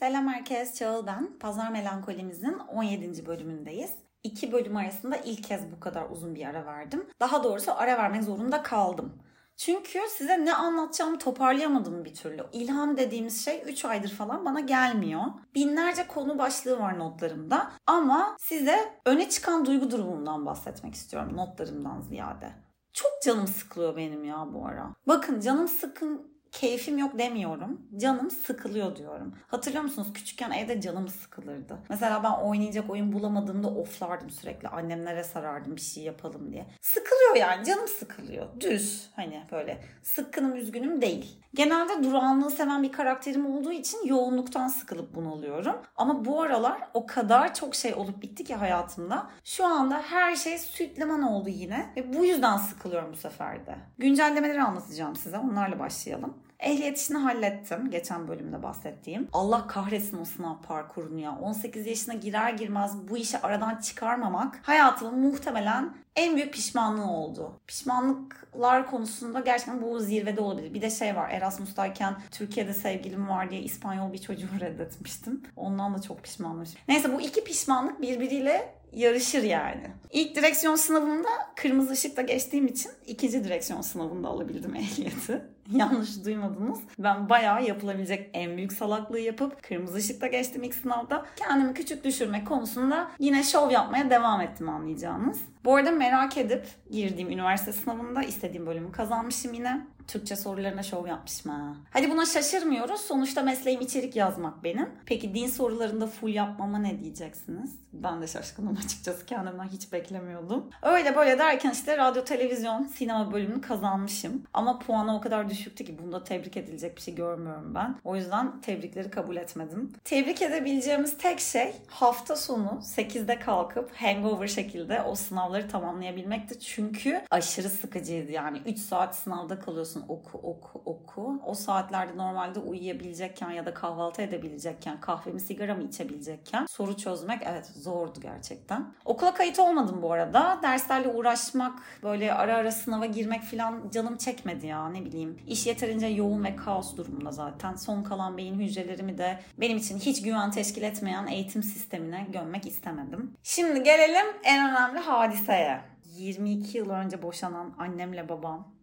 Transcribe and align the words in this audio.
Selam 0.00 0.28
herkes, 0.28 0.74
Çağıl 0.74 1.06
ben. 1.06 1.38
Pazar 1.40 1.70
Melankolimizin 1.70 2.58
17. 2.58 3.26
bölümündeyiz. 3.26 3.90
İki 4.22 4.52
bölüm 4.52 4.76
arasında 4.76 5.16
ilk 5.16 5.44
kez 5.44 5.72
bu 5.72 5.80
kadar 5.80 6.10
uzun 6.10 6.34
bir 6.34 6.46
ara 6.46 6.66
verdim. 6.66 7.06
Daha 7.20 7.44
doğrusu 7.44 7.72
ara 7.74 7.98
vermek 7.98 8.24
zorunda 8.24 8.62
kaldım. 8.62 9.22
Çünkü 9.56 9.98
size 10.08 10.44
ne 10.44 10.54
anlatacağımı 10.54 11.18
toparlayamadım 11.18 12.04
bir 12.04 12.14
türlü. 12.14 12.44
İlham 12.52 12.96
dediğimiz 12.96 13.44
şey 13.44 13.62
3 13.66 13.84
aydır 13.84 14.10
falan 14.10 14.44
bana 14.44 14.60
gelmiyor. 14.60 15.22
Binlerce 15.54 16.06
konu 16.06 16.38
başlığı 16.38 16.78
var 16.78 16.98
notlarımda. 16.98 17.72
Ama 17.86 18.36
size 18.38 19.00
öne 19.06 19.28
çıkan 19.28 19.66
duygu 19.66 19.90
durumumdan 19.90 20.46
bahsetmek 20.46 20.94
istiyorum 20.94 21.36
notlarımdan 21.36 22.00
ziyade. 22.00 22.52
Çok 22.92 23.10
canım 23.24 23.46
sıkılıyor 23.46 23.96
benim 23.96 24.24
ya 24.24 24.46
bu 24.52 24.66
ara. 24.66 24.94
Bakın 25.06 25.40
canım 25.40 25.68
sıkın 25.68 26.39
keyfim 26.52 26.98
yok 26.98 27.18
demiyorum. 27.18 27.80
Canım 27.96 28.30
sıkılıyor 28.30 28.96
diyorum. 28.96 29.34
Hatırlıyor 29.46 29.84
musunuz? 29.84 30.08
Küçükken 30.14 30.50
evde 30.50 30.80
canım 30.80 31.08
sıkılırdı. 31.08 31.78
Mesela 31.88 32.22
ben 32.24 32.44
oynayacak 32.44 32.90
oyun 32.90 33.12
bulamadığımda 33.12 33.68
oflardım 33.68 34.30
sürekli. 34.30 34.68
Annemlere 34.68 35.24
sarardım 35.24 35.76
bir 35.76 35.80
şey 35.80 36.04
yapalım 36.04 36.52
diye. 36.52 36.66
Sıkılıyor 36.80 37.36
yani. 37.36 37.64
Canım 37.64 37.88
sıkılıyor. 37.88 38.46
Düz. 38.60 39.10
Hani 39.16 39.42
böyle 39.52 39.80
sıkkınım 40.02 40.56
üzgünüm 40.56 41.02
değil. 41.02 41.40
Genelde 41.54 42.04
durağanlığı 42.04 42.50
seven 42.50 42.82
bir 42.82 42.92
karakterim 42.92 43.46
olduğu 43.46 43.72
için 43.72 44.06
yoğunluktan 44.06 44.68
sıkılıp 44.68 45.14
bunalıyorum. 45.14 45.76
Ama 45.96 46.24
bu 46.24 46.42
aralar 46.42 46.78
o 46.94 47.06
kadar 47.06 47.54
çok 47.54 47.74
şey 47.74 47.94
olup 47.94 48.22
bitti 48.22 48.44
ki 48.44 48.54
hayatımda. 48.54 49.30
Şu 49.44 49.66
anda 49.66 50.02
her 50.02 50.36
şey 50.36 50.58
süt 50.58 50.98
liman 50.98 51.22
oldu 51.22 51.48
yine. 51.48 51.92
Ve 51.96 52.14
bu 52.14 52.24
yüzden 52.24 52.56
sıkılıyorum 52.56 53.12
bu 53.12 53.16
sefer 53.16 53.66
de. 53.66 53.74
Güncellemeleri 53.98 54.62
anlatacağım 54.62 55.16
size. 55.16 55.38
Onlarla 55.38 55.78
başlayalım. 55.78 56.34
Ehliyet 56.60 56.98
işini 56.98 57.18
hallettim. 57.18 57.90
Geçen 57.90 58.28
bölümde 58.28 58.62
bahsettiğim. 58.62 59.28
Allah 59.32 59.66
kahretsin 59.66 60.20
o 60.20 60.24
sınav 60.24 60.62
parkurunu 60.62 61.18
ya. 61.18 61.38
18 61.42 61.86
yaşına 61.86 62.14
girer 62.14 62.52
girmez 62.52 63.08
bu 63.08 63.16
işi 63.16 63.38
aradan 63.38 63.76
çıkarmamak 63.76 64.60
hayatımın 64.62 65.18
muhtemelen 65.18 65.94
en 66.16 66.36
büyük 66.36 66.52
pişmanlığı 66.52 67.10
oldu. 67.10 67.60
Pişmanlıklar 67.66 68.90
konusunda 68.90 69.40
gerçekten 69.40 69.82
bu 69.82 70.00
zirvede 70.00 70.40
olabilir. 70.40 70.74
Bir 70.74 70.82
de 70.82 70.90
şey 70.90 71.16
var 71.16 71.30
Erasmus'tayken 71.30 72.14
Türkiye'de 72.30 72.74
sevgilim 72.74 73.28
var 73.28 73.50
diye 73.50 73.60
İspanyol 73.60 74.12
bir 74.12 74.18
çocuğu 74.18 74.48
reddetmiştim. 74.60 75.42
Ondan 75.56 75.94
da 75.94 76.02
çok 76.02 76.22
pişmanım. 76.22 76.64
Neyse 76.88 77.14
bu 77.14 77.20
iki 77.20 77.44
pişmanlık 77.44 78.02
birbiriyle 78.02 78.79
yarışır 78.92 79.42
yani. 79.42 79.90
İlk 80.12 80.36
direksiyon 80.36 80.74
sınavında 80.74 81.28
kırmızı 81.56 81.92
ışıkta 81.92 82.22
geçtiğim 82.22 82.66
için 82.66 82.90
ikinci 83.06 83.44
direksiyon 83.44 83.80
sınavında 83.80 84.28
alabildim 84.28 84.74
ehliyeti. 84.76 85.42
Yanlış 85.70 86.24
duymadınız. 86.24 86.78
Ben 86.98 87.28
bayağı 87.28 87.64
yapılabilecek 87.64 88.30
en 88.32 88.56
büyük 88.56 88.72
salaklığı 88.72 89.20
yapıp 89.20 89.62
kırmızı 89.62 89.96
ışıkta 89.96 90.26
geçtim 90.26 90.62
ilk 90.62 90.74
sınavda. 90.74 91.26
Kendimi 91.36 91.74
küçük 91.74 92.04
düşürmek 92.04 92.46
konusunda 92.46 93.10
yine 93.18 93.42
şov 93.42 93.70
yapmaya 93.70 94.10
devam 94.10 94.40
ettim 94.40 94.68
anlayacağınız. 94.68 95.40
Bu 95.64 95.76
arada 95.76 95.90
merak 95.90 96.36
edip 96.36 96.66
girdiğim 96.90 97.30
üniversite 97.30 97.72
sınavında 97.72 98.22
istediğim 98.22 98.66
bölümü 98.66 98.92
kazanmışım 98.92 99.54
yine. 99.54 99.86
Türkçe 100.10 100.36
sorularına 100.36 100.82
şov 100.82 101.06
yapmışım 101.06 101.52
ha. 101.52 101.74
Hadi 101.90 102.10
buna 102.10 102.26
şaşırmıyoruz. 102.26 103.00
Sonuçta 103.00 103.42
mesleğim 103.42 103.80
içerik 103.80 104.16
yazmak 104.16 104.64
benim. 104.64 104.88
Peki 105.06 105.34
din 105.34 105.46
sorularında 105.46 106.06
full 106.06 106.34
yapmama 106.34 106.78
ne 106.78 107.00
diyeceksiniz? 107.00 107.74
Ben 107.92 108.22
de 108.22 108.26
şaşkınım 108.26 108.76
açıkçası. 108.84 109.26
Kendimden 109.26 109.68
hiç 109.68 109.92
beklemiyordum. 109.92 110.70
Öyle 110.82 111.16
böyle 111.16 111.38
derken 111.38 111.70
işte 111.70 111.96
radyo, 111.96 112.24
televizyon, 112.24 112.84
sinema 112.84 113.32
bölümünü 113.32 113.60
kazanmışım. 113.60 114.42
Ama 114.54 114.78
puanı 114.78 115.16
o 115.16 115.20
kadar 115.20 115.50
düşüktü 115.50 115.84
ki 115.84 115.98
bunda 116.02 116.24
tebrik 116.24 116.56
edilecek 116.56 116.96
bir 116.96 117.02
şey 117.02 117.14
görmüyorum 117.14 117.74
ben. 117.74 117.96
O 118.04 118.16
yüzden 118.16 118.60
tebrikleri 118.60 119.10
kabul 119.10 119.36
etmedim. 119.36 119.92
Tebrik 120.04 120.42
edebileceğimiz 120.42 121.18
tek 121.18 121.40
şey 121.40 121.72
hafta 121.88 122.36
sonu 122.36 122.80
8'de 122.82 123.38
kalkıp 123.38 123.96
hangover 123.96 124.46
şekilde 124.46 125.02
o 125.02 125.14
sınavları 125.14 125.68
tamamlayabilmekti. 125.68 126.60
Çünkü 126.60 127.22
aşırı 127.30 127.70
sıkıcıydı 127.70 128.32
yani. 128.32 128.62
3 128.66 128.78
saat 128.78 129.16
sınavda 129.16 129.60
kalıyorsun 129.60 129.99
oturuyorsun 130.00 130.04
oku 130.08 130.38
oku 130.38 130.82
oku. 130.84 131.40
O 131.46 131.54
saatlerde 131.54 132.16
normalde 132.16 132.58
uyuyabilecekken 132.58 133.50
ya 133.50 133.66
da 133.66 133.74
kahvaltı 133.74 134.22
edebilecekken, 134.22 135.00
kahvemi 135.00 135.40
sigaramı 135.40 135.82
içebilecekken 135.82 136.66
soru 136.66 136.96
çözmek 136.96 137.42
evet 137.46 137.66
zordu 137.66 138.20
gerçekten. 138.20 138.92
Okula 139.04 139.34
kayıt 139.34 139.58
olmadım 139.58 140.02
bu 140.02 140.12
arada. 140.12 140.58
Derslerle 140.62 141.08
uğraşmak, 141.08 141.78
böyle 142.02 142.34
ara 142.34 142.56
ara 142.56 142.72
sınava 142.72 143.06
girmek 143.06 143.42
falan 143.42 143.90
canım 143.92 144.16
çekmedi 144.16 144.66
ya 144.66 144.88
ne 144.88 145.04
bileyim. 145.04 145.38
İş 145.46 145.66
yeterince 145.66 146.06
yoğun 146.06 146.44
ve 146.44 146.56
kaos 146.56 146.96
durumunda 146.96 147.32
zaten. 147.32 147.74
Son 147.74 148.02
kalan 148.02 148.36
beyin 148.36 148.60
hücrelerimi 148.60 149.18
de 149.18 149.40
benim 149.58 149.76
için 149.76 149.98
hiç 149.98 150.22
güven 150.22 150.50
teşkil 150.50 150.82
etmeyen 150.82 151.26
eğitim 151.26 151.62
sistemine 151.62 152.26
gömmek 152.32 152.66
istemedim. 152.66 153.34
Şimdi 153.42 153.82
gelelim 153.82 154.26
en 154.44 154.70
önemli 154.70 154.98
hadiseye. 154.98 155.80
22 156.16 156.78
yıl 156.78 156.90
önce 156.90 157.22
boşanan 157.22 157.74
annemle 157.78 158.28
babam 158.28 158.79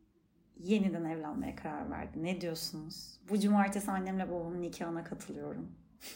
yeniden 0.60 1.06
evlenmeye 1.06 1.56
karar 1.56 1.92
verdi. 1.92 2.24
Ne 2.24 2.42
diyorsunuz? 2.42 3.20
Bu 3.30 3.40
cumartesi 3.40 3.92
annemle 3.92 4.32
babamın 4.32 4.62
nikahına 4.62 5.04
katılıyorum. 5.04 5.72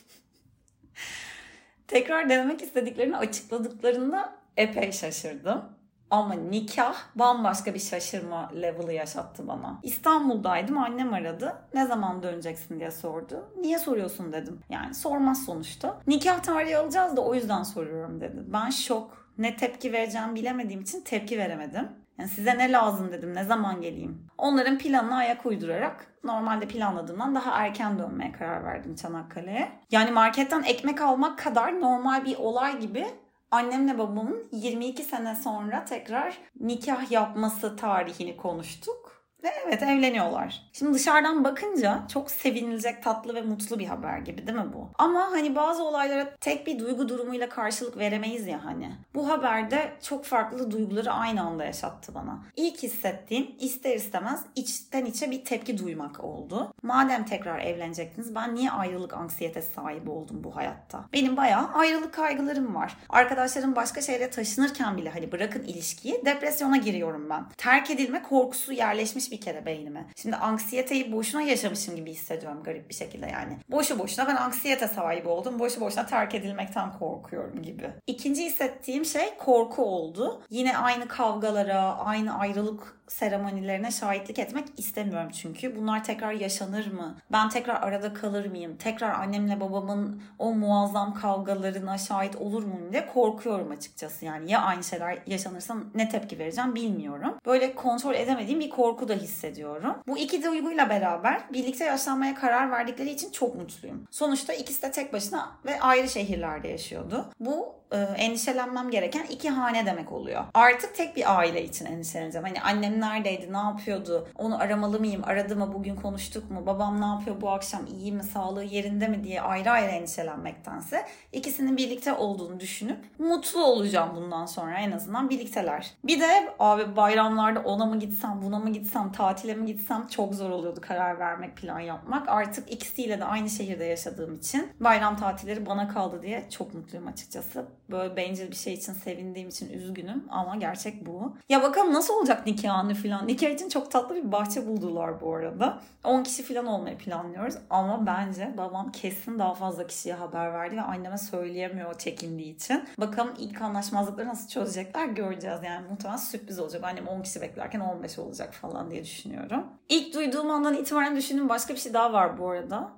Tekrar 1.87 2.29
denemek 2.29 2.61
istediklerini 2.61 3.17
açıkladıklarında 3.17 4.35
epey 4.57 4.91
şaşırdım. 4.91 5.81
Ama 6.11 6.33
nikah 6.33 6.95
bambaşka 7.15 7.73
bir 7.73 7.79
şaşırma 7.79 8.51
level'ı 8.61 8.93
yaşattı 8.93 9.47
bana. 9.47 9.79
İstanbul'daydım 9.83 10.77
annem 10.77 11.13
aradı. 11.13 11.55
Ne 11.73 11.87
zaman 11.87 12.23
döneceksin 12.23 12.79
diye 12.79 12.91
sordu. 12.91 13.49
Niye 13.59 13.79
soruyorsun 13.79 14.33
dedim. 14.33 14.59
Yani 14.69 14.93
sormaz 14.93 15.45
sonuçta. 15.45 16.01
Nikah 16.07 16.43
tarihi 16.43 16.77
alacağız 16.77 17.17
da 17.17 17.21
o 17.21 17.35
yüzden 17.35 17.63
soruyorum 17.63 18.21
dedi. 18.21 18.43
Ben 18.47 18.69
şok. 18.69 19.31
Ne 19.37 19.57
tepki 19.57 19.93
vereceğim 19.93 20.35
bilemediğim 20.35 20.81
için 20.81 21.01
tepki 21.01 21.37
veremedim. 21.37 21.87
Yani 22.21 22.29
size 22.29 22.57
ne 22.57 22.71
lazım 22.71 23.11
dedim, 23.11 23.35
ne 23.35 23.43
zaman 23.43 23.81
geleyim. 23.81 24.27
Onların 24.37 24.77
planına 24.77 25.15
ayak 25.15 25.45
uydurarak 25.45 26.07
normalde 26.23 26.67
planladığımdan 26.67 27.35
daha 27.35 27.51
erken 27.51 27.99
dönmeye 27.99 28.31
karar 28.31 28.63
verdim 28.63 28.95
Çanakkale'ye. 28.95 29.71
Yani 29.91 30.11
marketten 30.11 30.63
ekmek 30.63 31.01
almak 31.01 31.39
kadar 31.39 31.81
normal 31.81 32.25
bir 32.25 32.37
olay 32.37 32.79
gibi 32.79 33.07
annemle 33.51 33.97
babamın 33.97 34.47
22 34.51 35.03
sene 35.03 35.35
sonra 35.35 35.85
tekrar 35.85 36.37
nikah 36.59 37.11
yapması 37.11 37.75
tarihini 37.75 38.37
konuştuk. 38.37 39.20
Ve 39.43 39.49
evet 39.67 39.83
evleniyorlar. 39.83 40.61
Şimdi 40.73 40.93
dışarıdan 40.93 41.43
bakınca 41.43 42.03
çok 42.13 42.31
sevinilecek 42.31 43.03
tatlı 43.03 43.35
ve 43.35 43.41
mutlu 43.41 43.79
bir 43.79 43.85
haber 43.85 44.17
gibi 44.17 44.47
değil 44.47 44.57
mi 44.57 44.73
bu? 44.73 44.89
Ama 44.97 45.31
hani 45.31 45.55
bazı 45.55 45.83
olaylara 45.83 46.35
tek 46.35 46.67
bir 46.67 46.79
duygu 46.79 47.09
durumuyla 47.09 47.49
karşılık 47.49 47.97
veremeyiz 47.97 48.47
ya 48.47 48.65
hani. 48.65 48.91
Bu 49.15 49.29
haberde 49.29 49.91
çok 50.01 50.25
farklı 50.25 50.71
duyguları 50.71 51.11
aynı 51.11 51.41
anda 51.41 51.65
yaşattı 51.65 52.15
bana. 52.15 52.39
İlk 52.55 52.83
hissettiğim 52.83 53.55
ister 53.59 53.95
istemez 53.95 54.45
içten 54.55 55.05
içe 55.05 55.31
bir 55.31 55.45
tepki 55.45 55.77
duymak 55.77 56.23
oldu. 56.23 56.73
Madem 56.83 57.25
tekrar 57.25 57.59
evlenecektiniz 57.59 58.35
ben 58.35 58.55
niye 58.55 58.71
ayrılık 58.71 59.13
anksiyetesi 59.13 59.73
sahibi 59.73 60.09
oldum 60.09 60.43
bu 60.43 60.55
hayatta? 60.55 61.05
Benim 61.13 61.37
bayağı 61.37 61.67
ayrılık 61.73 62.13
kaygılarım 62.13 62.75
var. 62.75 62.97
Arkadaşlarım 63.09 63.75
başka 63.75 64.01
şehre 64.01 64.29
taşınırken 64.29 64.97
bile 64.97 65.09
hani 65.09 65.31
bırakın 65.31 65.63
ilişkiyi 65.63 66.25
depresyona 66.25 66.77
giriyorum 66.77 67.29
ben. 67.29 67.45
Terk 67.57 67.91
edilme 67.91 68.23
korkusu 68.23 68.73
yerleşmiş 68.73 69.30
bir 69.31 69.41
kere 69.41 69.65
beynime. 69.65 70.05
Şimdi 70.15 70.35
anksiyeteyi 70.35 71.11
boşuna 71.11 71.41
yaşamışım 71.41 71.95
gibi 71.95 72.11
hissediyorum 72.11 72.63
garip 72.63 72.89
bir 72.89 72.95
şekilde 72.95 73.25
yani. 73.25 73.57
Boşu 73.69 73.99
boşuna 73.99 74.27
ben 74.27 74.35
anksiyete 74.35 74.87
sahibi 74.87 75.27
oldum. 75.27 75.59
Boşu 75.59 75.81
boşuna 75.81 76.05
terk 76.05 76.35
edilmekten 76.35 76.99
korkuyorum 76.99 77.61
gibi. 77.61 77.89
İkinci 78.07 78.45
hissettiğim 78.45 79.05
şey 79.05 79.37
korku 79.37 79.85
oldu. 79.85 80.43
Yine 80.49 80.77
aynı 80.77 81.07
kavgalara, 81.07 81.97
aynı 81.97 82.39
ayrılık 82.39 83.01
seremonilerine 83.11 83.91
şahitlik 83.91 84.39
etmek 84.39 84.65
istemiyorum 84.77 85.29
çünkü. 85.29 85.75
Bunlar 85.75 86.03
tekrar 86.03 86.31
yaşanır 86.31 86.91
mı? 86.91 87.17
Ben 87.31 87.49
tekrar 87.49 87.81
arada 87.81 88.13
kalır 88.13 88.45
mıyım? 88.45 88.75
Tekrar 88.77 89.13
annemle 89.13 89.59
babamın 89.59 90.23
o 90.39 90.53
muazzam 90.53 91.13
kavgalarına 91.13 91.97
şahit 91.97 92.35
olur 92.35 92.63
muyum 92.63 92.91
diye 92.91 93.07
korkuyorum 93.07 93.71
açıkçası. 93.71 94.25
Yani 94.25 94.51
ya 94.51 94.61
aynı 94.61 94.83
şeyler 94.83 95.17
yaşanırsa 95.27 95.75
ne 95.95 96.09
tepki 96.09 96.39
vereceğim 96.39 96.75
bilmiyorum. 96.75 97.37
Böyle 97.45 97.75
kontrol 97.75 98.13
edemediğim 98.13 98.59
bir 98.59 98.69
korku 98.69 99.07
da 99.07 99.13
hissediyorum. 99.21 99.95
Bu 100.07 100.17
iki 100.17 100.43
duyguyla 100.43 100.89
beraber 100.89 101.41
birlikte 101.53 101.85
yaşlanmaya 101.85 102.35
karar 102.35 102.71
verdikleri 102.71 103.09
için 103.09 103.31
çok 103.31 103.55
mutluyum. 103.55 104.07
Sonuçta 104.11 104.53
ikisi 104.53 104.81
de 104.81 104.91
tek 104.91 105.13
başına 105.13 105.51
ve 105.65 105.81
ayrı 105.81 106.09
şehirlerde 106.09 106.67
yaşıyordu. 106.67 107.25
Bu 107.39 107.80
e, 107.91 107.97
endişelenmem 107.97 108.91
gereken 108.91 109.23
iki 109.23 109.49
hane 109.49 109.85
demek 109.85 110.11
oluyor. 110.11 110.43
Artık 110.53 110.95
tek 110.95 111.15
bir 111.15 111.37
aile 111.37 111.63
için 111.63 111.85
endişeleneceğim. 111.85 112.47
Hani 112.47 112.61
annem 112.61 113.01
neredeydi, 113.01 113.53
ne 113.53 113.57
yapıyordu, 113.57 114.27
onu 114.37 114.61
aramalı 114.61 114.99
mıyım, 114.99 115.21
aradı 115.25 115.55
mı, 115.55 115.73
bugün 115.73 115.95
konuştuk 115.95 116.51
mu, 116.51 116.65
babam 116.65 117.01
ne 117.01 117.05
yapıyor 117.05 117.41
bu 117.41 117.49
akşam, 117.49 117.81
iyi 117.99 118.11
mi, 118.11 118.23
sağlığı 118.23 118.63
yerinde 118.63 119.07
mi 119.07 119.23
diye 119.23 119.41
ayrı 119.41 119.71
ayrı 119.71 119.91
endişelenmektense 119.91 121.05
ikisinin 121.31 121.77
birlikte 121.77 122.13
olduğunu 122.13 122.59
düşünüp 122.59 122.99
mutlu 123.19 123.63
olacağım 123.63 124.09
bundan 124.15 124.45
sonra 124.45 124.79
en 124.79 124.91
azından 124.91 125.29
birlikteler. 125.29 125.91
Bir 126.03 126.19
de 126.19 126.53
abi 126.59 126.95
bayramlarda 126.95 127.59
ona 127.59 127.85
mı 127.85 127.99
gitsem, 127.99 128.41
buna 128.43 128.59
mı 128.59 128.69
gitsem, 128.69 129.11
tatile 129.11 129.53
mi 129.53 129.65
gitsem 129.65 130.07
çok 130.07 130.35
zor 130.35 130.49
oluyordu 130.49 130.79
karar 130.81 131.19
vermek, 131.19 131.57
plan 131.57 131.79
yapmak. 131.79 132.29
Artık 132.29 132.71
ikisiyle 132.71 133.19
de 133.19 133.25
aynı 133.25 133.49
şehirde 133.49 133.85
yaşadığım 133.85 134.35
için 134.35 134.69
bayram 134.79 135.17
tatilleri 135.17 135.65
bana 135.65 135.87
kaldı 135.87 136.21
diye 136.21 136.49
çok 136.49 136.73
mutluyum 136.73 137.07
açıkçası. 137.07 137.65
Böyle 137.91 138.15
bencil 138.15 138.51
bir 138.51 138.55
şey 138.55 138.73
için 138.73 138.93
sevindiğim 138.93 139.49
için 139.49 139.69
üzgünüm 139.69 140.25
ama 140.29 140.55
gerçek 140.55 141.05
bu. 141.05 141.35
Ya 141.49 141.63
bakalım 141.63 141.93
nasıl 141.93 142.13
olacak 142.13 142.45
nikahını 142.45 142.93
falan. 142.93 143.27
Nikah 143.27 143.49
için 143.49 143.69
çok 143.69 143.91
tatlı 143.91 144.15
bir 144.15 144.31
bahçe 144.31 144.67
buldular 144.67 145.21
bu 145.21 145.35
arada. 145.35 145.79
10 146.03 146.23
kişi 146.23 146.43
falan 146.43 146.65
olmayı 146.65 146.97
planlıyoruz 146.97 147.55
ama 147.69 148.05
bence 148.05 148.53
babam 148.57 148.91
kesin 148.91 149.39
daha 149.39 149.53
fazla 149.53 149.87
kişiye 149.87 150.15
haber 150.15 150.53
verdi 150.53 150.77
ve 150.77 150.81
anneme 150.81 151.17
söyleyemiyor 151.17 151.97
çekindiği 151.97 152.55
için. 152.55 152.83
Bakalım 152.97 153.33
ilk 153.37 153.61
anlaşmazlıkları 153.61 154.27
nasıl 154.27 154.49
çözecekler 154.49 155.05
göreceğiz. 155.05 155.59
Yani 155.63 155.87
muhtemelen 155.89 156.17
sürpriz 156.17 156.59
olacak. 156.59 156.83
Annem 156.83 157.07
10 157.07 157.21
kişi 157.21 157.41
beklerken 157.41 157.79
15 157.79 158.19
olacak 158.19 158.53
falan 158.53 158.91
diye 158.91 159.03
düşünüyorum. 159.03 159.63
İlk 159.89 160.15
duyduğum 160.15 160.51
andan 160.51 160.73
itibaren 160.73 161.15
düşündüğüm 161.15 161.49
başka 161.49 161.73
bir 161.73 161.79
şey 161.79 161.93
daha 161.93 162.13
var 162.13 162.37
bu 162.37 162.49
arada. 162.49 162.91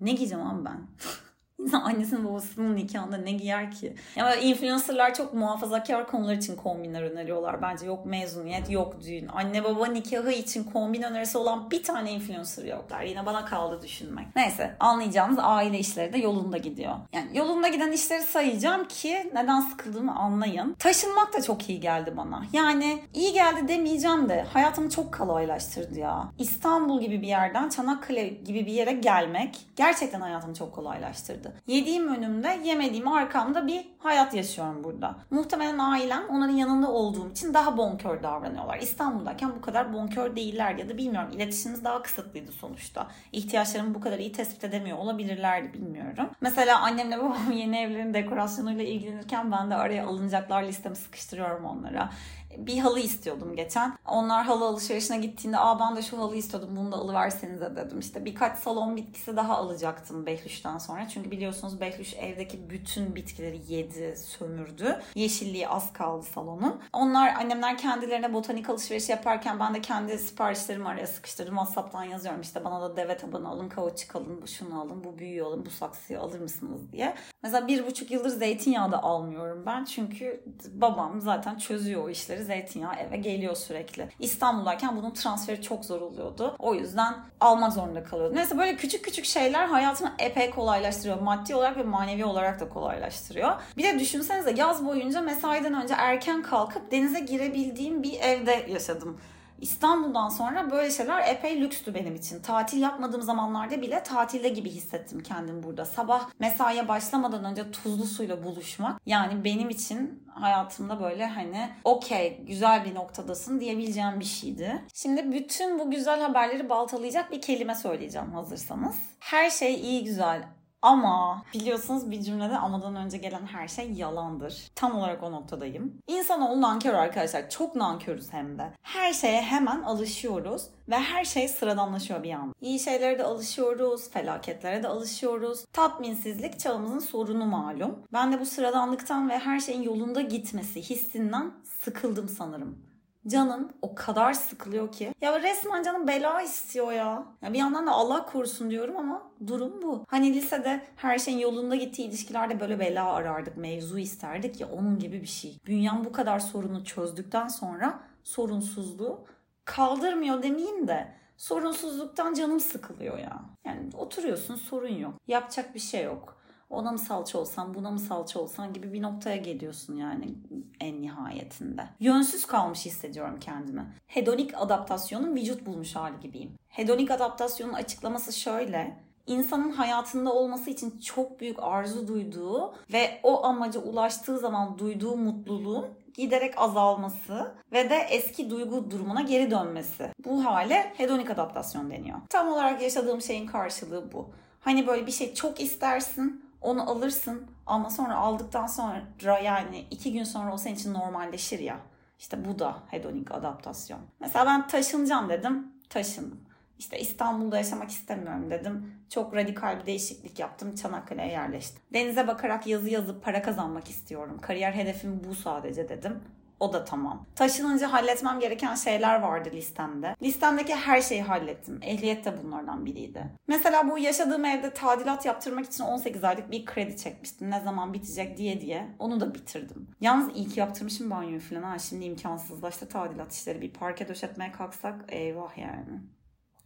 Ne 0.00 0.12
giyeceğim 0.12 0.46
abi 0.46 0.64
ben? 0.64 0.78
İnsan 1.58 1.80
annesinin 1.80 2.24
babasının 2.24 2.76
nikahında 2.76 3.16
ne 3.16 3.32
giyer 3.32 3.70
ki? 3.70 3.94
Ya 4.16 4.34
influencerlar 4.34 5.14
çok 5.14 5.34
muhafazakar 5.34 6.06
konular 6.06 6.34
için 6.34 6.56
kombinler 6.56 7.02
öneriyorlar. 7.02 7.62
Bence 7.62 7.86
yok 7.86 8.06
mezuniyet, 8.06 8.70
yok 8.70 8.96
düğün. 9.06 9.28
Anne 9.28 9.64
baba 9.64 9.86
nikahı 9.86 10.32
için 10.32 10.64
kombin 10.64 11.02
önerisi 11.02 11.38
olan 11.38 11.70
bir 11.70 11.82
tane 11.82 12.12
influencer 12.12 12.64
yoklar. 12.64 13.02
Yine 13.02 13.26
bana 13.26 13.44
kaldı 13.44 13.82
düşünmek. 13.82 14.36
Neyse 14.36 14.76
anlayacağımız 14.80 15.38
aile 15.42 15.78
işleri 15.78 16.12
de 16.12 16.18
yolunda 16.18 16.58
gidiyor. 16.58 16.94
Yani 17.12 17.38
yolunda 17.38 17.68
giden 17.68 17.92
işleri 17.92 18.22
sayacağım 18.22 18.88
ki 18.88 19.30
neden 19.34 19.60
sıkıldığımı 19.60 20.16
anlayın. 20.16 20.76
Taşınmak 20.78 21.32
da 21.32 21.42
çok 21.42 21.68
iyi 21.68 21.80
geldi 21.80 22.14
bana. 22.16 22.42
Yani 22.52 23.02
iyi 23.14 23.32
geldi 23.32 23.68
demeyeceğim 23.68 24.28
de 24.28 24.42
hayatımı 24.52 24.90
çok 24.90 25.14
kolaylaştırdı 25.14 25.98
ya. 25.98 26.32
İstanbul 26.38 27.00
gibi 27.00 27.22
bir 27.22 27.28
yerden 27.28 27.68
Çanakkale 27.68 28.28
gibi 28.28 28.66
bir 28.66 28.72
yere 28.72 28.92
gelmek 28.92 29.58
gerçekten 29.76 30.20
hayatımı 30.20 30.54
çok 30.54 30.74
kolaylaştırdı 30.74 31.47
vardı. 31.48 31.62
Yediğim 31.66 32.08
önümde, 32.08 32.60
yemediğim 32.64 33.08
arkamda 33.08 33.66
bir 33.66 33.86
hayat 33.98 34.34
yaşıyorum 34.34 34.84
burada. 34.84 35.16
Muhtemelen 35.30 35.78
ailem 35.78 36.22
onların 36.30 36.54
yanında 36.54 36.90
olduğum 36.90 37.30
için 37.30 37.54
daha 37.54 37.76
bonkör 37.76 38.22
davranıyorlar. 38.22 38.78
İstanbul'dayken 38.78 39.50
bu 39.56 39.60
kadar 39.60 39.92
bonkör 39.92 40.36
değiller 40.36 40.74
ya 40.74 40.88
da 40.88 40.98
bilmiyorum 40.98 41.30
iletişimimiz 41.34 41.84
daha 41.84 42.02
kısıtlıydı 42.02 42.52
sonuçta. 42.52 43.06
İhtiyaçlarımı 43.32 43.94
bu 43.94 44.00
kadar 44.00 44.18
iyi 44.18 44.32
tespit 44.32 44.64
edemiyor 44.64 44.98
olabilirlerdi 44.98 45.72
bilmiyorum. 45.72 46.30
Mesela 46.40 46.80
annemle 46.80 47.18
babam 47.18 47.52
yeni 47.52 47.78
evlerin 47.78 48.14
dekorasyonuyla 48.14 48.84
ilgilenirken 48.84 49.52
ben 49.52 49.70
de 49.70 49.74
araya 49.74 50.06
alınacaklar 50.06 50.62
listemi 50.62 50.96
sıkıştırıyorum 50.96 51.64
onlara 51.64 52.10
bir 52.58 52.78
halı 52.78 53.00
istiyordum 53.00 53.56
geçen. 53.56 53.98
Onlar 54.06 54.44
halı 54.44 54.64
alışverişine 54.64 55.18
gittiğinde 55.18 55.58
aa 55.58 55.80
ben 55.80 55.96
de 55.96 56.02
şu 56.02 56.18
halı 56.18 56.36
istiyordum 56.36 56.76
bunu 56.76 56.92
da 56.92 56.96
alıversenize 56.96 57.76
dedim. 57.76 57.98
İşte 57.98 58.24
birkaç 58.24 58.58
salon 58.58 58.96
bitkisi 58.96 59.36
daha 59.36 59.56
alacaktım 59.56 60.26
Behlüş'ten 60.26 60.78
sonra. 60.78 61.08
Çünkü 61.08 61.30
biliyorsunuz 61.38 61.80
Behlüş 61.80 62.14
evdeki 62.14 62.70
bütün 62.70 63.16
bitkileri 63.16 63.60
yedi, 63.68 64.16
sömürdü. 64.16 65.00
Yeşilliği 65.14 65.68
az 65.68 65.92
kaldı 65.92 66.22
salonun. 66.22 66.80
Onlar 66.92 67.34
annemler 67.34 67.78
kendilerine 67.78 68.32
botanik 68.32 68.70
alışverişi 68.70 69.12
yaparken 69.12 69.60
ben 69.60 69.74
de 69.74 69.80
kendi 69.80 70.18
siparişlerimi 70.18 70.88
araya 70.88 71.06
sıkıştırdım. 71.06 71.54
WhatsApp'tan 71.54 72.04
yazıyorum 72.04 72.40
işte 72.40 72.64
bana 72.64 72.80
da 72.80 72.96
deve 72.96 73.16
tabanı 73.16 73.48
alın, 73.48 73.68
kauçuk 73.68 74.16
alın, 74.16 74.42
bu 74.42 74.46
şunu 74.46 74.80
alın, 74.80 75.04
bu 75.04 75.18
büyüğü 75.18 75.42
alın, 75.42 75.66
bu 75.66 75.70
saksıyı 75.70 76.20
alır 76.20 76.40
mısınız 76.40 76.92
diye. 76.92 77.14
Mesela 77.42 77.68
bir 77.68 77.86
buçuk 77.86 78.10
yıldır 78.10 78.28
zeytinyağı 78.28 78.92
da 78.92 79.02
almıyorum 79.02 79.62
ben. 79.66 79.84
Çünkü 79.84 80.44
babam 80.72 81.20
zaten 81.20 81.58
çözüyor 81.58 82.04
o 82.04 82.10
işleri 82.10 82.44
zeytinyağı 82.44 82.94
eve 82.94 83.16
geliyor 83.16 83.56
sürekli. 83.56 84.08
İstanbul'dayken 84.18 84.96
bunun 84.96 85.10
transferi 85.10 85.62
çok 85.62 85.84
zor 85.84 86.00
oluyordu. 86.00 86.56
O 86.58 86.74
yüzden 86.74 87.14
almak 87.40 87.72
zorunda 87.72 88.04
kalıyordum. 88.04 88.36
Neyse 88.36 88.58
böyle 88.58 88.76
küçük 88.76 89.04
küçük 89.04 89.24
şeyler 89.24 89.66
hayatımı 89.66 90.12
epey 90.18 90.50
kolaylaştırıyor. 90.50 91.20
Maddi 91.28 91.54
olarak 91.54 91.76
ve 91.76 91.82
manevi 91.82 92.24
olarak 92.24 92.60
da 92.60 92.68
kolaylaştırıyor. 92.68 93.52
Bir 93.76 93.82
de 93.82 93.98
düşünsenize 93.98 94.54
yaz 94.56 94.86
boyunca 94.86 95.20
mesaiden 95.20 95.82
önce 95.82 95.94
erken 95.98 96.42
kalkıp 96.42 96.90
denize 96.90 97.20
girebildiğim 97.20 98.02
bir 98.02 98.20
evde 98.20 98.66
yaşadım. 98.68 99.20
İstanbul'dan 99.60 100.28
sonra 100.28 100.70
böyle 100.70 100.90
şeyler 100.90 101.28
epey 101.28 101.60
lükstü 101.60 101.94
benim 101.94 102.14
için. 102.14 102.42
Tatil 102.42 102.82
yapmadığım 102.82 103.22
zamanlarda 103.22 103.82
bile 103.82 104.02
tatilde 104.02 104.48
gibi 104.48 104.70
hissettim 104.70 105.22
kendim 105.22 105.62
burada. 105.62 105.84
Sabah 105.84 106.28
mesaiye 106.38 106.88
başlamadan 106.88 107.44
önce 107.44 107.70
tuzlu 107.70 108.04
suyla 108.04 108.44
buluşmak 108.44 109.00
yani 109.06 109.44
benim 109.44 109.70
için 109.70 110.24
hayatımda 110.34 111.00
böyle 111.00 111.26
hani 111.26 111.68
okey 111.84 112.44
güzel 112.46 112.84
bir 112.84 112.94
noktadasın 112.94 113.60
diyebileceğim 113.60 114.20
bir 114.20 114.24
şeydi. 114.24 114.82
Şimdi 114.94 115.32
bütün 115.32 115.78
bu 115.78 115.90
güzel 115.90 116.20
haberleri 116.20 116.68
baltalayacak 116.68 117.32
bir 117.32 117.40
kelime 117.40 117.74
söyleyeceğim 117.74 118.32
hazırsanız. 118.32 118.96
Her 119.20 119.50
şey 119.50 119.74
iyi 119.74 120.04
güzel 120.04 120.42
ama 120.82 121.44
biliyorsunuz 121.54 122.10
bir 122.10 122.22
cümlede 122.22 122.58
amadan 122.58 122.96
önce 122.96 123.18
gelen 123.18 123.46
her 123.46 123.68
şey 123.68 123.92
yalandır. 123.92 124.70
Tam 124.74 124.96
olarak 124.96 125.22
o 125.22 125.32
noktadayım. 125.32 125.98
İnsanoğlu 126.06 126.60
nankör 126.60 126.94
arkadaşlar. 126.94 127.50
Çok 127.50 127.74
nankörüz 127.76 128.32
hem 128.32 128.58
de. 128.58 128.72
Her 128.82 129.12
şeye 129.12 129.42
hemen 129.42 129.82
alışıyoruz 129.82 130.62
ve 130.88 130.96
her 130.96 131.24
şey 131.24 131.48
sıradanlaşıyor 131.48 132.22
bir 132.22 132.32
anda. 132.32 132.54
İyi 132.60 132.80
şeylere 132.80 133.18
de 133.18 133.24
alışıyoruz, 133.24 134.10
felaketlere 134.10 134.82
de 134.82 134.88
alışıyoruz. 134.88 135.64
Tatminsizlik 135.72 136.58
çağımızın 136.58 136.98
sorunu 136.98 137.46
malum. 137.46 138.02
Ben 138.12 138.32
de 138.32 138.40
bu 138.40 138.46
sıradanlıktan 138.46 139.28
ve 139.28 139.38
her 139.38 139.60
şeyin 139.60 139.82
yolunda 139.82 140.20
gitmesi 140.20 140.90
hissinden 140.90 141.52
sıkıldım 141.82 142.28
sanırım 142.28 142.87
canım 143.26 143.68
o 143.82 143.94
kadar 143.94 144.32
sıkılıyor 144.32 144.92
ki. 144.92 145.14
Ya 145.20 145.42
resmen 145.42 145.82
canım 145.82 146.06
bela 146.08 146.42
istiyor 146.42 146.92
ya. 146.92 147.26
ya. 147.42 147.52
Bir 147.52 147.58
yandan 147.58 147.86
da 147.86 147.90
Allah 147.92 148.26
korusun 148.26 148.70
diyorum 148.70 148.96
ama 148.96 149.30
durum 149.46 149.82
bu. 149.82 150.04
Hani 150.08 150.34
lisede 150.34 150.82
her 150.96 151.18
şeyin 151.18 151.38
yolunda 151.38 151.76
gittiği 151.76 152.02
ilişkilerde 152.02 152.60
böyle 152.60 152.78
bela 152.80 153.12
arardık. 153.12 153.56
Mevzu 153.56 153.98
isterdik 153.98 154.60
ya 154.60 154.68
onun 154.68 154.98
gibi 154.98 155.22
bir 155.22 155.26
şey. 155.26 155.58
Dünyam 155.66 156.04
bu 156.04 156.12
kadar 156.12 156.38
sorunu 156.38 156.84
çözdükten 156.84 157.48
sonra 157.48 158.00
sorunsuzluğu 158.24 159.24
kaldırmıyor 159.64 160.42
demeyeyim 160.42 160.88
de 160.88 161.08
sorunsuzluktan 161.36 162.34
canım 162.34 162.60
sıkılıyor 162.60 163.18
ya. 163.18 163.40
Yani 163.64 163.80
oturuyorsun 163.96 164.54
sorun 164.54 164.94
yok. 164.94 165.14
Yapacak 165.26 165.74
bir 165.74 165.80
şey 165.80 166.04
yok 166.04 166.37
ona 166.70 166.92
mı 166.92 166.98
salça 166.98 167.38
olsan 167.38 167.74
buna 167.74 167.90
mı 167.90 167.98
salça 167.98 168.40
olsan 168.40 168.72
gibi 168.72 168.92
bir 168.92 169.02
noktaya 169.02 169.36
geliyorsun 169.36 169.96
yani 169.96 170.34
en 170.80 171.02
nihayetinde. 171.02 171.88
Yönsüz 172.00 172.44
kalmış 172.44 172.86
hissediyorum 172.86 173.38
kendimi. 173.40 173.86
Hedonik 174.06 174.50
adaptasyonun 174.54 175.36
vücut 175.36 175.66
bulmuş 175.66 175.96
hali 175.96 176.20
gibiyim. 176.20 176.52
Hedonik 176.68 177.10
adaptasyonun 177.10 177.72
açıklaması 177.72 178.32
şöyle 178.32 178.96
insanın 179.26 179.70
hayatında 179.70 180.32
olması 180.32 180.70
için 180.70 181.00
çok 181.00 181.40
büyük 181.40 181.62
arzu 181.62 182.08
duyduğu 182.08 182.74
ve 182.92 183.20
o 183.22 183.44
amaca 183.44 183.80
ulaştığı 183.80 184.38
zaman 184.38 184.78
duyduğu 184.78 185.16
mutluluğun 185.16 185.86
giderek 186.14 186.54
azalması 186.58 187.52
ve 187.72 187.90
de 187.90 187.96
eski 188.10 188.50
duygu 188.50 188.90
durumuna 188.90 189.22
geri 189.22 189.50
dönmesi. 189.50 190.08
Bu 190.24 190.44
hale 190.44 190.92
hedonik 190.96 191.30
adaptasyon 191.30 191.90
deniyor. 191.90 192.18
Tam 192.28 192.48
olarak 192.48 192.82
yaşadığım 192.82 193.22
şeyin 193.22 193.46
karşılığı 193.46 194.12
bu. 194.12 194.30
Hani 194.60 194.86
böyle 194.86 195.06
bir 195.06 195.12
şey 195.12 195.34
çok 195.34 195.60
istersin 195.60 196.47
onu 196.60 196.90
alırsın 196.90 197.46
ama 197.66 197.90
sonra 197.90 198.16
aldıktan 198.16 198.66
sonra 198.66 199.38
yani 199.38 199.86
iki 199.90 200.12
gün 200.12 200.24
sonra 200.24 200.54
o 200.54 200.58
senin 200.58 200.74
için 200.74 200.94
normalleşir 200.94 201.58
ya. 201.58 201.78
İşte 202.18 202.44
bu 202.44 202.58
da 202.58 202.76
hedonik 202.90 203.30
adaptasyon. 203.30 204.00
Mesela 204.20 204.46
ben 204.46 204.68
taşınacağım 204.68 205.28
dedim, 205.28 205.72
taşındım. 205.88 206.40
İşte 206.78 207.00
İstanbul'da 207.00 207.56
yaşamak 207.56 207.90
istemiyorum 207.90 208.50
dedim. 208.50 208.94
Çok 209.10 209.36
radikal 209.36 209.80
bir 209.80 209.86
değişiklik 209.86 210.38
yaptım. 210.38 210.74
Çanakkale'ye 210.74 211.32
yerleştim. 211.32 211.82
Denize 211.92 212.26
bakarak 212.26 212.66
yazı 212.66 212.88
yazıp 212.88 213.24
para 213.24 213.42
kazanmak 213.42 213.90
istiyorum. 213.90 214.38
Kariyer 214.40 214.72
hedefim 214.72 215.24
bu 215.24 215.34
sadece 215.34 215.88
dedim. 215.88 216.20
O 216.60 216.72
da 216.72 216.84
tamam. 216.84 217.26
Taşınınca 217.34 217.92
halletmem 217.92 218.40
gereken 218.40 218.74
şeyler 218.74 219.20
vardı 219.20 219.50
listemde. 219.52 220.16
Listemdeki 220.22 220.74
her 220.74 221.02
şeyi 221.02 221.22
hallettim. 221.22 221.80
Ehliyet 221.82 222.24
de 222.24 222.44
bunlardan 222.44 222.86
biriydi. 222.86 223.22
Mesela 223.48 223.90
bu 223.90 223.98
yaşadığım 223.98 224.44
evde 224.44 224.74
tadilat 224.74 225.26
yaptırmak 225.26 225.66
için 225.66 225.84
18 225.84 226.24
aylık 226.24 226.50
bir 226.50 226.64
kredi 226.64 226.96
çekmiştim. 226.96 227.50
Ne 227.50 227.60
zaman 227.60 227.94
bitecek 227.94 228.36
diye 228.36 228.60
diye. 228.60 228.86
Onu 228.98 229.20
da 229.20 229.34
bitirdim. 229.34 229.88
Yalnız 230.00 230.36
iyi 230.36 230.48
ki 230.48 230.60
yaptırmışım 230.60 231.10
banyoyu 231.10 231.40
falan. 231.40 231.62
Ha, 231.62 231.78
şimdi 231.78 232.04
imkansızlaştı 232.04 232.88
tadilat 232.88 233.32
işleri. 233.32 233.60
Bir 233.60 233.72
parke 233.72 234.08
döşetmeye 234.08 234.52
kalksak 234.52 235.04
eyvah 235.08 235.58
yani. 235.58 236.00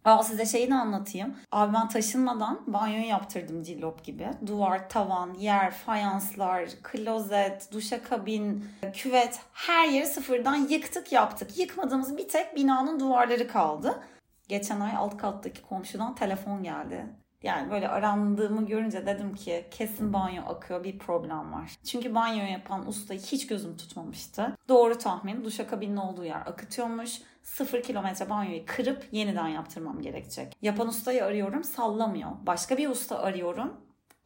Aa, 0.05 0.23
size 0.23 0.47
şeyini 0.47 0.75
anlatayım. 0.75 1.37
Abi 1.53 1.75
ben 1.75 1.89
taşınmadan 1.89 2.61
banyoyu 2.67 3.07
yaptırdım 3.07 3.63
cillop 3.63 4.05
gibi. 4.05 4.31
Duvar, 4.47 4.89
tavan, 4.89 5.35
yer, 5.35 5.71
fayanslar, 5.71 6.69
klozet, 6.83 7.73
duşakabin, 7.73 8.65
küvet 8.95 9.41
her 9.53 9.89
yeri 9.89 10.07
sıfırdan 10.07 10.55
yıktık 10.57 11.13
yaptık. 11.13 11.59
Yıkmadığımız 11.59 12.17
bir 12.17 12.29
tek 12.29 12.57
binanın 12.57 13.01
duvarları 13.01 13.49
kaldı. 13.49 14.03
Geçen 14.49 14.81
ay 14.81 14.93
alt 14.97 15.17
kattaki 15.17 15.63
komşudan 15.63 16.15
telefon 16.15 16.63
geldi. 16.63 17.07
Yani 17.43 17.71
böyle 17.71 17.89
arandığımı 17.89 18.67
görünce 18.67 19.07
dedim 19.07 19.35
ki 19.35 19.65
kesin 19.71 20.13
banyo 20.13 20.43
akıyor 20.47 20.85
bir 20.85 20.99
problem 20.99 21.53
var. 21.53 21.73
Çünkü 21.85 22.15
banyo 22.15 22.45
yapan 22.45 22.89
ustayı 22.89 23.21
hiç 23.21 23.47
gözüm 23.47 23.77
tutmamıştı. 23.77 24.57
Doğru 24.69 24.99
tahmin 24.99 25.45
duşakabinin 25.45 25.97
olduğu 25.97 26.25
yer 26.25 26.41
akıtıyormuş. 26.41 27.19
0 27.43 27.83
kilometre 27.83 28.31
banyoyu 28.31 28.63
kırıp 28.67 29.07
yeniden 29.13 29.49
yaptırmam 29.49 30.03
gerekecek. 30.03 30.57
Yapan 30.63 30.89
ustayı 30.89 31.25
arıyorum 31.25 31.65
sallamıyor. 31.65 32.31
Başka 32.47 32.77
bir 32.79 32.89
usta 32.89 33.19
arıyorum 33.19 33.73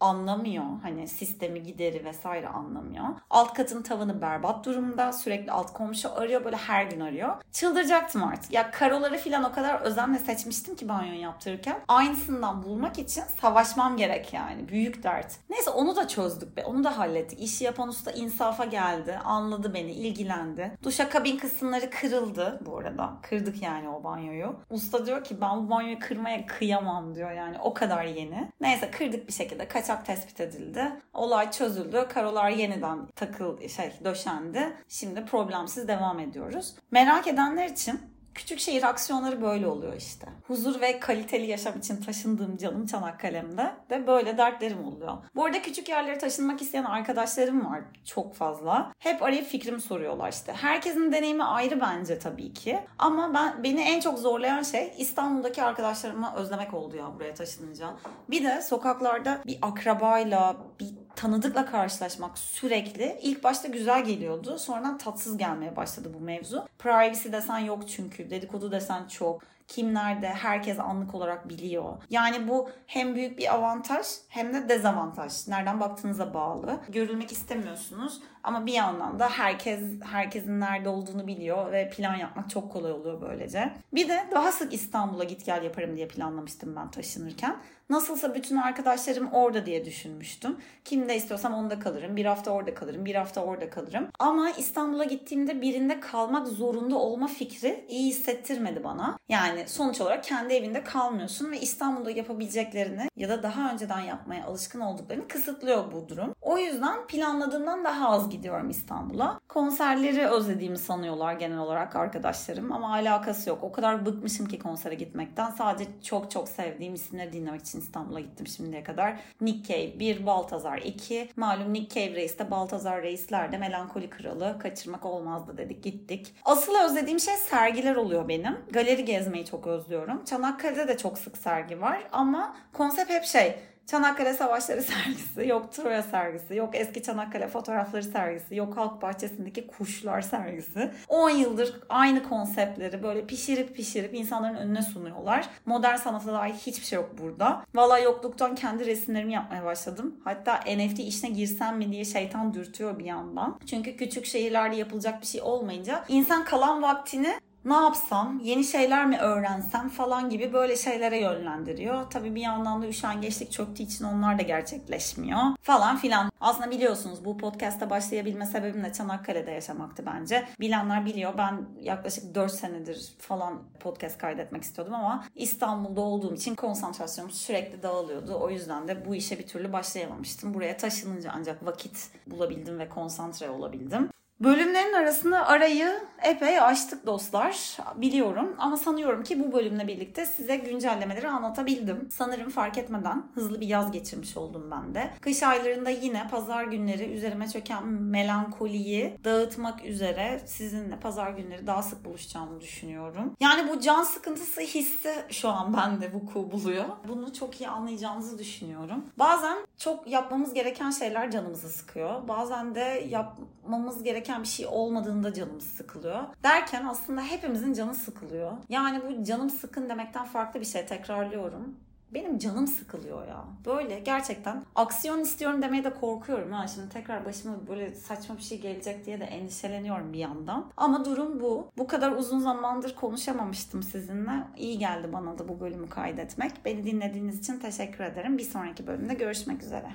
anlamıyor. 0.01 0.65
Hani 0.83 1.09
sistemi 1.09 1.63
gideri 1.63 2.05
vesaire 2.05 2.49
anlamıyor. 2.49 3.05
Alt 3.31 3.55
katın 3.55 3.83
tavanı 3.83 4.23
berbat 4.23 4.65
durumda. 4.65 5.13
Sürekli 5.13 5.53
alt 5.53 5.73
komşu 5.73 6.13
arıyor 6.13 6.45
böyle 6.45 6.57
her 6.57 6.85
gün 6.85 7.01
arıyor. 7.01 7.35
Çıldıracaktım 7.53 8.25
artık. 8.25 8.53
Ya 8.53 8.71
karoları 8.71 9.19
falan 9.19 9.45
o 9.45 9.53
kadar 9.53 9.81
özenle 9.81 10.19
seçmiştim 10.19 10.77
ki 10.77 10.89
banyo 10.89 11.15
yaptırırken. 11.15 11.77
Aynısından 11.89 12.63
bulmak 12.63 12.99
için 12.99 13.23
savaşmam 13.41 13.97
gerek 13.97 14.33
yani. 14.33 14.69
Büyük 14.69 15.03
dert. 15.03 15.37
Neyse 15.51 15.71
onu 15.71 15.97
da 15.97 16.09
çözdük 16.09 16.57
be. 16.57 16.65
Onu 16.65 16.85
da 16.85 16.99
hallettik. 16.99 17.41
İşi 17.41 17.65
yapan 17.65 17.89
usta 17.89 18.11
insafa 18.11 18.65
geldi. 18.65 19.21
Anladı 19.25 19.75
beni. 19.75 19.93
ilgilendi. 19.93 20.79
Duşakabin 20.83 21.39
kısımları 21.39 21.91
kırıldı 21.91 22.61
bu 22.67 22.79
arada. 22.79 23.13
Kırdık 23.23 23.63
yani 23.63 23.89
o 23.89 24.05
banyoyu. 24.05 24.57
Usta 24.71 25.07
diyor 25.07 25.25
ki 25.25 25.41
ben 25.41 25.67
bu 25.67 25.71
banyoyu 25.71 25.99
kırmaya 25.99 26.47
kıyamam 26.47 27.15
diyor 27.15 27.31
yani. 27.31 27.57
O 27.63 27.75
kadar 27.75 28.05
yeni. 28.05 28.51
Neyse 28.61 28.91
kırdık 28.91 29.29
bir 29.29 29.33
şekilde. 29.33 29.69
Kaç 29.69 29.86
kaçak 29.87 30.07
tespit 30.07 30.41
edildi. 30.41 30.93
Olay 31.15 31.51
çözüldü. 31.51 32.07
Karolar 32.09 32.51
yeniden 32.51 33.07
takıl 33.07 33.69
şey 33.69 33.93
döşendi. 34.05 34.77
Şimdi 34.89 35.25
problemsiz 35.25 35.89
devam 35.89 36.21
ediyoruz. 36.21 36.75
Merak 36.91 37.27
edenler 37.27 37.69
için 37.69 38.01
Küçük 38.37 38.61
şehir 38.61 38.83
aksiyonları 38.83 39.43
böyle 39.43 39.67
oluyor 39.67 39.97
işte. 39.97 40.27
Huzur 40.47 40.81
ve 40.81 41.01
kaliteli 41.01 41.47
yaşam 41.47 41.79
için 41.79 41.97
taşındığım 41.97 42.57
canım 42.57 42.87
Çanakkale'mde 42.87 43.75
de 43.91 44.07
böyle 44.07 44.39
dertlerim 44.39 44.85
oluyor. 44.85 45.17
Bu 45.35 45.45
arada 45.45 45.63
küçük 45.63 45.89
yerlere 45.89 46.19
taşınmak 46.19 46.63
isteyen 46.63 46.85
arkadaşlarım 46.85 47.67
var 47.67 47.81
çok 48.05 48.35
fazla. 48.35 48.93
Hep 48.99 49.23
arayıp 49.23 49.47
fikrimi 49.47 49.81
soruyorlar 49.81 50.33
işte. 50.33 50.53
Herkesin 50.53 51.13
deneyimi 51.13 51.45
ayrı 51.45 51.81
bence 51.81 52.19
tabii 52.19 52.53
ki. 52.53 52.79
Ama 52.99 53.35
ben 53.35 53.65
beni 53.65 53.81
en 53.81 54.01
çok 54.01 54.19
zorlayan 54.19 54.63
şey 54.63 54.93
İstanbul'daki 54.99 55.63
arkadaşlarımı 55.63 56.33
özlemek 56.37 56.75
oldu 56.75 56.97
ya 56.97 57.15
buraya 57.15 57.35
taşınınca. 57.35 57.87
Bir 58.31 58.45
de 58.45 58.63
sokaklarda 58.63 59.43
bir 59.47 59.59
akrabayla, 59.63 60.57
bir 60.81 60.96
tanıdıkla 61.17 61.67
karşılaşmak 61.67 62.39
sürekli 62.39 63.19
ilk 63.23 63.45
başta 63.45 63.69
güzel 63.69 64.05
geliyordu. 64.05 64.59
Sonradan 64.59 64.99
tatsız 64.99 65.37
gelmeye 65.37 65.77
başladı 65.77 66.11
bu 66.21 66.25
mevzu. 66.25 66.69
Privacy 66.79 67.33
desen 67.33 67.59
yok 67.59 67.89
çünkü. 67.89 68.31
Dedikodu 68.31 68.73
desen 68.73 69.09
çok 69.09 69.43
kim 69.69 69.95
nerede 69.95 70.29
herkes 70.29 70.81
anlık 70.81 71.15
olarak 71.15 71.49
biliyor. 71.49 71.97
Yani 72.11 72.49
bu 72.49 72.71
hem 72.87 73.15
büyük 73.15 73.39
bir 73.39 73.55
avantaj 73.55 74.07
hem 74.29 74.55
de 74.55 74.69
dezavantaj. 74.69 75.49
Nereden 75.49 75.81
baktığınıza 75.81 76.35
bağlı. 76.35 76.81
Görülmek 76.89 77.33
istemiyorsunuz 77.33 78.21
ama 78.43 78.67
bir 78.67 78.73
yandan 78.73 79.19
da 79.19 79.29
herkes 79.29 79.81
herkesin 80.05 80.61
nerede 80.61 80.89
olduğunu 80.89 81.27
biliyor 81.27 81.73
ve 81.73 81.91
plan 81.91 82.15
yapmak 82.15 82.51
çok 82.51 82.73
kolay 82.73 82.93
oluyor 82.93 83.21
böylece. 83.21 83.73
Bir 83.95 84.09
de 84.09 84.27
daha 84.31 84.53
sık 84.53 84.73
İstanbul'a 84.75 85.25
git 85.25 85.47
gel 85.47 85.63
yaparım 85.63 85.97
diye 85.97 86.09
planlamıştım 86.09 86.77
ben 86.77 86.91
taşınırken. 86.91 87.57
Nasılsa 87.91 88.35
bütün 88.35 88.57
arkadaşlarım 88.57 89.33
orada 89.33 89.67
diye 89.67 89.85
düşünmüştüm. 89.85 90.57
Kimde 90.85 91.17
istiyorsam 91.17 91.55
onda 91.55 91.79
kalırım. 91.79 92.17
Bir 92.17 92.25
hafta 92.25 92.51
orada 92.51 92.75
kalırım, 92.75 93.05
bir 93.05 93.15
hafta 93.15 93.45
orada 93.45 93.71
kalırım. 93.71 94.09
Ama 94.19 94.51
İstanbul'a 94.51 95.05
gittiğimde 95.05 95.63
birinde 95.63 96.01
kalmak 96.01 96.49
zorunda 96.49 96.97
olma 96.97 97.27
fikri 97.27 97.85
iyi 97.89 98.09
hissettirmedi 98.09 98.85
bana. 98.85 99.19
Yani 99.29 99.56
sonuç 99.67 100.01
olarak 100.01 100.25
kendi 100.25 100.55
evinde 100.55 100.85
kalmıyorsun 100.85 101.53
ve 101.53 101.61
İstanbul'da 101.61 102.11
yapabileceklerini 102.11 103.09
ya 103.17 103.29
da 103.29 103.43
daha 103.43 103.73
önceden 103.73 104.01
yapmaya 104.01 104.47
alışkın 104.47 104.81
olduklarını 104.81 105.29
kısıtlıyor 105.29 105.93
bu 105.93 106.09
durum. 106.09 106.35
O 106.43 106.59
yüzden 106.59 107.07
planladığımdan 107.07 107.85
daha 107.85 108.09
az 108.09 108.31
gidiyorum 108.31 108.71
İstanbul'a. 108.71 109.41
Konserleri 109.49 110.27
özlediğimi 110.27 110.79
sanıyorlar 110.79 111.33
genel 111.35 111.59
olarak 111.59 111.97
arkadaşlarım 111.97 112.73
ama 112.73 112.93
alakası 112.93 113.49
yok. 113.51 113.59
O 113.63 113.73
kadar 113.73 114.07
bıkmışım 114.07 114.47
ki 114.47 114.59
konsere 114.59 114.95
gitmekten. 114.95 115.51
Sadece 115.51 115.91
çok 116.03 116.31
çok 116.31 116.49
sevdiğim 116.49 116.95
isimleri 116.95 117.33
dinlemek 117.33 117.61
için 117.61 117.81
İstanbul'a 117.81 118.21
gittim 118.21 118.47
şimdiye 118.47 118.83
kadar. 118.83 119.21
Nick 119.41 119.73
Cave 119.73 120.01
1, 120.01 120.27
Baltazar 120.27 120.79
2. 120.79 121.29
Malum 121.37 121.73
Nick 121.73 121.95
Cave 121.95 122.15
reis 122.15 122.39
de 122.39 122.51
Baltazar 122.51 123.03
reisler 123.03 123.53
de 123.53 123.59
Melankoli 123.59 124.11
Kralı. 124.11 124.57
Kaçırmak 124.63 125.05
olmazdı 125.05 125.59
dedik 125.59 125.85
gittik. 125.85 126.35
Asıl 126.45 126.73
özlediğim 126.85 127.21
şey 127.21 127.35
sergiler 127.35 127.97
oluyor 127.97 128.29
benim. 128.29 128.59
Galeri 128.71 129.05
gezmeyi 129.05 129.45
çok 129.47 129.67
özlüyorum. 129.67 130.25
Çanakkale'de 130.25 130.89
de 130.89 130.97
çok 130.97 131.19
sık 131.19 131.39
sergi 131.39 131.81
var 131.81 132.09
ama 132.13 132.57
konsept 132.73 133.11
hep 133.11 133.25
şey 133.25 133.57
Çanakkale 133.87 134.35
Savaşları 134.35 134.83
sergisi, 134.83 135.49
yok 135.49 135.73
Troya 135.73 136.03
sergisi, 136.03 136.55
yok 136.55 136.71
eski 136.75 137.03
Çanakkale 137.03 137.49
fotoğrafları 137.49 138.03
sergisi, 138.03 138.55
yok 138.55 138.77
Halk 138.77 139.03
Bahçesi'ndeki 139.03 139.67
kuşlar 139.67 140.21
sergisi. 140.21 140.91
10 141.09 141.31
yıldır 141.31 141.81
aynı 141.89 142.23
konseptleri 142.29 143.03
böyle 143.03 143.27
pişirip 143.27 143.77
pişirip 143.77 144.15
insanların 144.15 144.57
önüne 144.57 144.83
sunuyorlar. 144.83 145.49
Modern 145.67 145.97
sanata 145.97 146.33
dair 146.33 146.53
hiçbir 146.53 146.87
şey 146.87 146.97
yok 146.97 147.11
burada. 147.19 147.63
Valla 147.75 147.99
yokluktan 147.99 148.55
kendi 148.55 148.87
resimlerimi 148.87 149.33
yapmaya 149.33 149.65
başladım. 149.65 150.21
Hatta 150.25 150.61
NFT 150.77 150.99
işine 150.99 151.31
girsem 151.31 151.79
mi 151.79 151.93
diye 151.93 152.05
şeytan 152.05 152.55
dürtüyor 152.55 152.99
bir 152.99 153.05
yandan. 153.05 153.61
Çünkü 153.67 153.97
küçük 153.97 154.27
şehirlerde 154.27 154.77
yapılacak 154.77 155.21
bir 155.21 155.27
şey 155.27 155.41
olmayınca 155.43 156.05
insan 156.09 156.45
kalan 156.45 156.83
vaktini 156.83 157.35
ne 157.67 157.75
yapsam, 157.75 158.41
yeni 158.43 158.65
şeyler 158.65 159.07
mi 159.07 159.19
öğrensem 159.19 159.89
falan 159.89 160.31
gibi 160.31 160.53
böyle 160.53 160.77
şeylere 160.77 161.21
yönlendiriyor. 161.21 162.11
Tabii 162.11 162.35
bir 162.35 162.41
yandan 162.41 162.83
da 162.83 162.87
üşengeçlik 162.87 163.53
çöktüğü 163.53 163.83
için 163.83 164.05
onlar 164.05 164.39
da 164.39 164.43
gerçekleşmiyor 164.43 165.41
falan 165.63 165.97
filan. 165.97 166.31
Aslında 166.41 166.71
biliyorsunuz 166.71 167.25
bu 167.25 167.37
podcast'a 167.37 167.91
başlayabilme 167.91 168.47
sebebim 168.47 168.85
de 168.85 168.93
Çanakkale'de 168.93 169.51
yaşamaktı 169.51 170.07
bence. 170.07 170.49
Bilenler 170.61 171.07
biliyor 171.07 171.39
ben 171.39 171.67
yaklaşık 171.81 172.35
4 172.35 172.53
senedir 172.53 173.13
falan 173.19 173.63
podcast 173.81 174.19
kaydetmek 174.19 174.63
istiyordum 174.63 174.95
ama 174.95 175.25
İstanbul'da 175.35 176.01
olduğum 176.01 176.35
için 176.35 176.55
konsantrasyonum 176.55 177.31
sürekli 177.31 177.83
dağılıyordu. 177.83 178.39
O 178.41 178.51
yüzden 178.51 178.89
de 178.89 179.07
bu 179.07 179.15
işe 179.15 179.39
bir 179.39 179.47
türlü 179.47 179.73
başlayamamıştım. 179.73 180.55
Buraya 180.55 180.77
taşınınca 180.77 181.33
ancak 181.35 181.67
vakit 181.67 182.11
bulabildim 182.27 182.79
ve 182.79 182.89
konsantre 182.89 183.51
olabildim. 183.51 184.09
Bölümlerin 184.41 184.93
arasında 184.93 185.47
arayı 185.47 185.93
epey 186.23 186.61
açtık 186.61 187.07
dostlar. 187.07 187.77
Biliyorum 187.97 188.55
ama 188.59 188.77
sanıyorum 188.77 189.23
ki 189.23 189.45
bu 189.45 189.53
bölümle 189.53 189.89
birlikte 189.89 190.27
size 190.27 190.57
güncellemeleri 190.57 191.29
anlatabildim. 191.29 192.09
Sanırım 192.13 192.51
fark 192.51 192.79
etmeden 192.79 193.23
hızlı 193.35 193.61
bir 193.61 193.67
yaz 193.67 193.93
geçirmiş 193.93 194.37
oldum 194.37 194.71
ben 194.71 194.95
de. 194.95 195.11
Kış 195.21 195.43
aylarında 195.43 195.91
yine 195.91 196.29
pazar 196.31 196.65
günleri 196.65 197.13
üzerime 197.13 197.49
çöken 197.49 197.87
melankoliyi 197.87 199.19
dağıtmak 199.25 199.85
üzere 199.85 200.41
sizinle 200.47 200.99
pazar 201.01 201.31
günleri 201.31 201.67
daha 201.67 201.83
sık 201.83 202.05
buluşacağımı 202.05 202.61
düşünüyorum. 202.61 203.33
Yani 203.41 203.69
bu 203.69 203.81
can 203.81 204.03
sıkıntısı 204.03 204.61
hissi 204.61 205.15
şu 205.31 205.49
an 205.49 205.77
bende 205.77 206.13
vuku 206.13 206.51
buluyor. 206.53 206.85
Bunu 207.09 207.33
çok 207.33 207.61
iyi 207.61 207.69
anlayacağınızı 207.69 208.39
düşünüyorum. 208.39 209.05
Bazen 209.19 209.57
çok 209.79 210.07
yapmamız 210.07 210.55
gereken 210.55 210.91
şeyler 210.91 211.31
canımızı 211.31 211.69
sıkıyor. 211.69 212.29
Bazen 212.29 212.75
de 212.75 213.07
yapmamız 213.09 214.03
gereken 214.03 214.26
gereken 214.27 214.43
bir 214.43 214.49
şey 214.49 214.67
olmadığında 214.67 215.35
canımız 215.35 215.65
sıkılıyor. 215.65 216.21
Derken 216.43 216.85
aslında 216.85 217.23
hepimizin 217.23 217.73
canı 217.73 217.95
sıkılıyor. 217.95 218.53
Yani 218.69 219.03
bu 219.09 219.25
canım 219.25 219.51
sıkın 219.51 219.89
demekten 219.89 220.25
farklı 220.25 220.61
bir 220.61 220.67
şey 220.67 220.87
tekrarlıyorum 220.87 221.77
benim 222.15 222.39
canım 222.39 222.67
sıkılıyor 222.67 223.29
ya. 223.29 223.45
Böyle 223.67 223.99
gerçekten 223.99 224.65
aksiyon 224.75 225.21
istiyorum 225.21 225.63
demeye 225.63 225.85
de 225.85 225.95
korkuyorum 225.95 226.53
ha. 226.53 226.67
Şimdi 226.69 226.89
tekrar 226.89 227.25
başıma 227.25 227.55
böyle 227.69 227.95
saçma 227.95 228.37
bir 228.37 228.43
şey 228.43 228.61
gelecek 228.61 229.07
diye 229.07 229.21
de 229.21 229.25
endişeleniyorum 229.25 230.13
bir 230.13 230.19
yandan. 230.19 230.71
Ama 230.77 231.05
durum 231.05 231.41
bu. 231.41 231.71
Bu 231.79 231.87
kadar 231.87 232.13
uzun 232.13 232.39
zamandır 232.39 232.95
konuşamamıştım 232.95 233.83
sizinle. 233.83 234.45
İyi 234.57 234.79
geldi 234.79 235.13
bana 235.13 235.39
da 235.39 235.49
bu 235.49 235.61
bölümü 235.61 235.89
kaydetmek. 235.89 236.53
Beni 236.65 236.85
dinlediğiniz 236.85 237.39
için 237.41 237.59
teşekkür 237.59 238.05
ederim. 238.05 238.39
Bir 238.39 238.45
sonraki 238.45 238.87
bölümde 238.87 239.15
görüşmek 239.15 239.63
üzere. 239.63 239.89